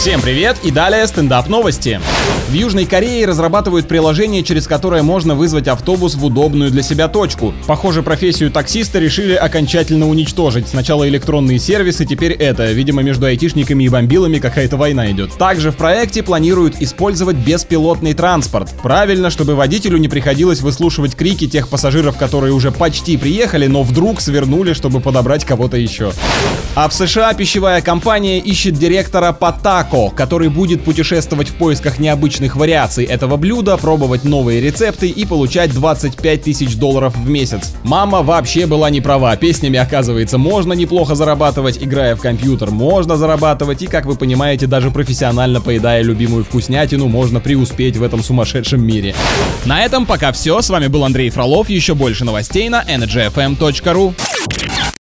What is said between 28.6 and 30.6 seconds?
директора по тако, который